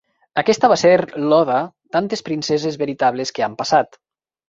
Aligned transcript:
Aquesta 0.41 0.71
va 0.71 0.77
ser 0.83 0.93
l'Oda 1.27 1.59
"tantes 1.99 2.27
princeses 2.33 2.83
veritables 2.87 3.37
que 3.39 3.51
han 3.51 3.59
passat". 3.65 4.05